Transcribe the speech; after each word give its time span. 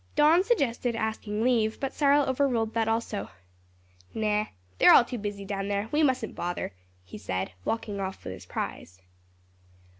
Don 0.15 0.43
suggested 0.43 0.95
asking 0.95 1.43
leave, 1.43 1.79
but 1.79 1.93
Cyril 1.93 2.25
overruled 2.27 2.73
that 2.73 2.87
also. 2.87 3.29
"No; 4.15 4.47
they're 4.79 4.91
all 4.93 5.05
too 5.05 5.19
busy 5.19 5.45
down 5.45 5.67
there; 5.67 5.89
we 5.91 6.01
mustn't 6.01 6.33
bother," 6.33 6.73
he 7.03 7.19
said, 7.19 7.51
walking 7.65 7.99
off 7.99 8.23
with 8.23 8.33
his 8.33 8.47
prize. 8.47 8.99